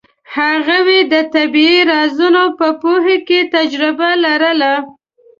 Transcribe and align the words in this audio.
هغوی 0.35 0.99
د 1.13 1.15
طبیعي 1.33 1.79
رازونو 1.93 2.43
په 2.59 2.67
پوهه 2.81 3.17
کې 3.27 3.39
تجربه 3.55 4.09
لرله. 4.25 4.73